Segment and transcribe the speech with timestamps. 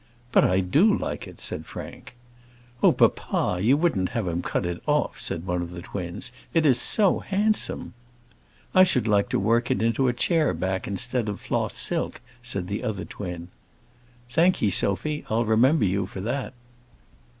[0.31, 2.15] "But I do like it," said Frank.
[2.81, 6.31] "Oh, papa, you wouldn't have him cut it off," said one of the twins.
[6.55, 7.93] "It is so handsome."
[8.73, 12.65] "I should like to work it into a chair back instead of floss silk," said
[12.67, 13.49] the other twin.
[14.27, 16.55] "Thank'ee, Sophy; I'll remember you for that."